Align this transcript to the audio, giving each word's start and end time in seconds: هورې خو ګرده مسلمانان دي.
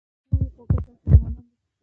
هورې 0.33 0.47
خو 0.53 0.61
ګرده 0.69 0.89
مسلمانان 0.93 1.33
دي. 1.47 1.53